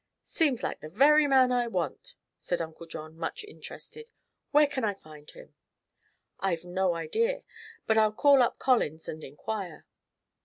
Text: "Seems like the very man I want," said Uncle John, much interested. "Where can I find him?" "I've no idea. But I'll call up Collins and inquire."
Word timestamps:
"Seems 0.23 0.63
like 0.63 0.79
the 0.79 0.89
very 0.89 1.27
man 1.27 1.51
I 1.51 1.67
want," 1.67 2.15
said 2.39 2.59
Uncle 2.59 2.87
John, 2.87 3.15
much 3.15 3.43
interested. 3.43 4.09
"Where 4.49 4.65
can 4.65 4.83
I 4.83 4.95
find 4.95 5.29
him?" 5.29 5.53
"I've 6.39 6.65
no 6.65 6.95
idea. 6.95 7.43
But 7.85 7.99
I'll 7.99 8.11
call 8.11 8.41
up 8.41 8.57
Collins 8.57 9.07
and 9.07 9.23
inquire." 9.23 9.85